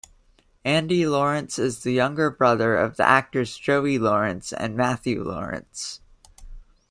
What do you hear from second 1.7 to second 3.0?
the younger brother of